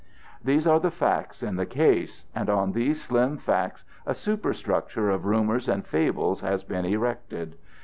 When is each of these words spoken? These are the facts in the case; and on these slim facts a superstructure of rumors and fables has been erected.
These 0.43 0.65
are 0.65 0.79
the 0.79 0.89
facts 0.89 1.43
in 1.43 1.57
the 1.57 1.65
case; 1.67 2.25
and 2.33 2.49
on 2.49 2.71
these 2.71 2.99
slim 3.03 3.37
facts 3.37 3.83
a 4.03 4.15
superstructure 4.15 5.11
of 5.11 5.27
rumors 5.27 5.69
and 5.69 5.85
fables 5.85 6.41
has 6.41 6.63
been 6.63 6.85
erected. 6.85 7.55